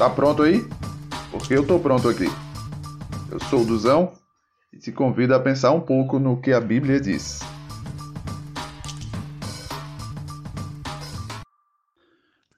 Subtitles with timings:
[0.00, 0.66] Tá pronto aí?
[1.30, 2.24] Porque eu tô pronto aqui.
[3.30, 4.14] Eu sou o Duzão
[4.72, 7.40] e te convido a pensar um pouco no que a Bíblia diz.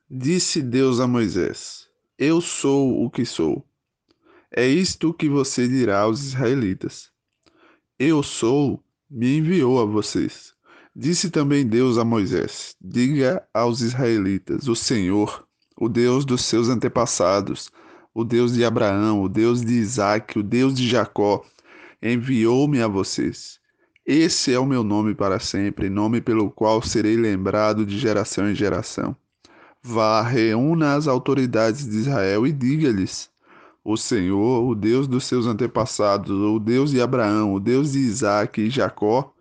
[0.09, 3.67] Disse Deus a Moisés: Eu sou o que sou.
[4.49, 7.11] É isto que você dirá aos israelitas.
[7.99, 8.81] Eu sou,
[9.11, 10.55] me enviou a vocês.
[10.95, 15.45] Disse também Deus a Moisés: Diga aos israelitas: O Senhor,
[15.83, 17.69] o Deus dos seus antepassados,
[18.15, 21.45] o Deus de Abraão, o Deus de Isaque, o Deus de Jacó,
[22.01, 23.59] enviou-me a vocês.
[24.07, 28.55] Esse é o meu nome para sempre, nome pelo qual serei lembrado de geração em
[28.55, 29.17] geração.
[29.83, 33.29] Vá, reúna as autoridades de Israel e diga-lhes:
[33.83, 38.61] O Senhor, o Deus dos seus antepassados, o Deus de Abraão, o Deus de Isaque
[38.61, 39.35] e Jacó,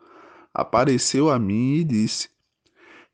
[0.52, 2.30] apareceu a mim e disse: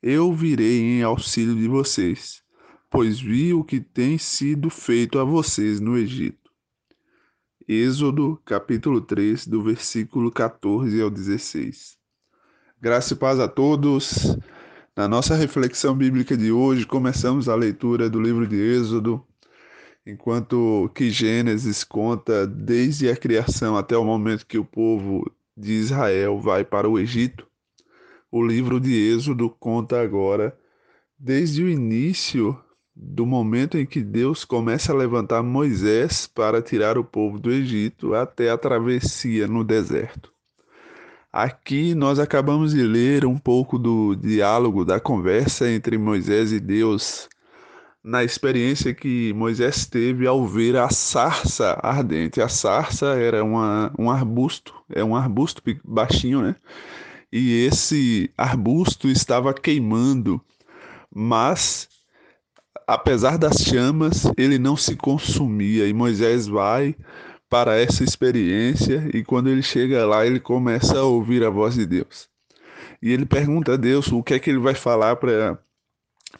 [0.02, 2.47] Eu virei em auxílio de vocês
[2.98, 6.50] pois vi o que tem sido feito a vocês no Egito.
[7.68, 11.96] Êxodo, capítulo 3, do versículo 14 ao 16.
[12.80, 14.36] Graça e paz a todos.
[14.96, 19.24] Na nossa reflexão bíblica de hoje, começamos a leitura do livro de Êxodo,
[20.04, 25.24] enquanto que Gênesis conta desde a criação até o momento que o povo
[25.56, 27.46] de Israel vai para o Egito.
[28.28, 30.58] O livro de Êxodo conta agora
[31.16, 32.60] desde o início
[33.00, 38.12] do momento em que Deus começa a levantar Moisés para tirar o povo do Egito
[38.12, 40.32] até a travessia no deserto.
[41.32, 47.28] Aqui nós acabamos de ler um pouco do diálogo, da conversa entre Moisés e Deus,
[48.02, 52.40] na experiência que Moisés teve ao ver a sarça ardente.
[52.40, 56.56] A sarça era uma, um arbusto, é um arbusto baixinho, né?
[57.32, 60.40] E esse arbusto estava queimando,
[61.14, 61.88] mas
[62.88, 65.86] apesar das chamas, ele não se consumia.
[65.86, 66.96] E Moisés vai
[67.48, 71.84] para essa experiência e quando ele chega lá, ele começa a ouvir a voz de
[71.84, 72.28] Deus.
[73.02, 75.58] E ele pergunta a Deus o que é que ele vai falar para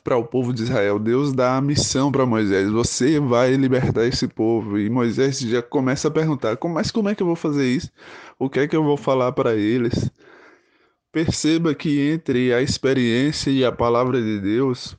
[0.05, 0.99] para o povo de Israel.
[0.99, 4.79] Deus dá a missão para Moisés: você vai libertar esse povo.
[4.79, 7.91] E Moisés já começa a perguntar: mas como é que eu vou fazer isso?
[8.39, 10.11] O que é que eu vou falar para eles?
[11.13, 14.97] Perceba que entre a experiência e a palavra de Deus,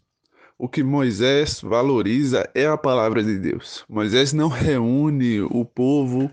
[0.60, 3.86] o que Moisés valoriza é a palavra de Deus.
[3.88, 6.30] Moisés não reúne o povo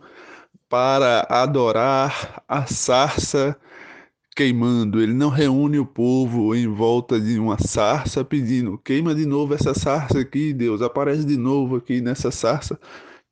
[0.69, 3.56] para adorar a sarça
[4.34, 5.00] queimando.
[5.00, 9.72] Ele não reúne o povo em volta de uma sarça pedindo: queima de novo essa
[9.72, 12.76] sarça aqui, Deus, aparece de novo aqui nessa sarça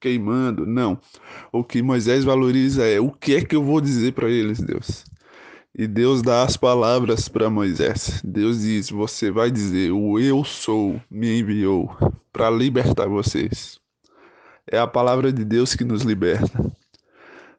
[0.00, 0.64] queimando.
[0.64, 0.96] Não.
[1.50, 5.04] O que Moisés valoriza é o que é que eu vou dizer para eles, Deus.
[5.76, 8.22] E Deus dá as palavras para Moisés.
[8.24, 11.90] Deus diz: Você vai dizer, o Eu sou me enviou
[12.32, 13.80] para libertar vocês.
[14.70, 16.72] É a palavra de Deus que nos liberta.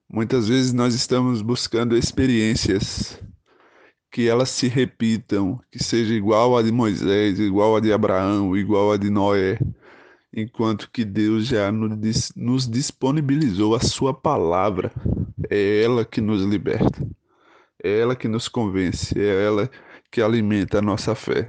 [0.10, 3.22] Muitas vezes nós estamos buscando experiências
[4.10, 8.94] que elas se repitam, que seja igual a de Moisés, igual a de Abraão, igual
[8.94, 9.60] a de Noé,
[10.34, 14.90] enquanto que Deus já nos disponibilizou a sua palavra.
[15.50, 17.06] É ela que nos liberta.
[17.86, 19.70] É ela que nos convence, é ela
[20.12, 21.48] que alimenta a nossa fé.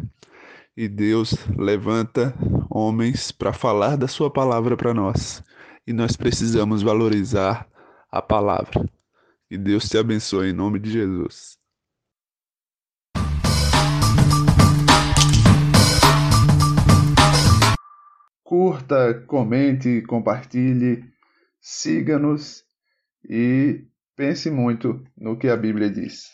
[0.77, 2.35] E Deus levanta
[2.69, 5.43] homens para falar da sua palavra para nós.
[5.87, 7.67] E nós precisamos valorizar
[8.11, 8.87] a palavra.
[9.49, 11.57] Que Deus te abençoe em nome de Jesus.
[18.45, 21.03] Curta, comente, compartilhe,
[21.63, 22.63] siga-nos
[23.27, 26.33] e Pense muito no que a Bíblia diz.